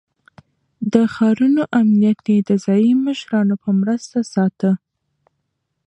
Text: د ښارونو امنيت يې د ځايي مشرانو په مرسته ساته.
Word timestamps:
د 0.93 0.95
ښارونو 1.13 1.63
امنيت 1.79 2.19
يې 2.31 2.39
د 2.49 2.51
ځايي 2.65 2.93
مشرانو 3.05 3.55
په 3.63 3.69
مرسته 3.81 4.17
ساته. 4.33 4.71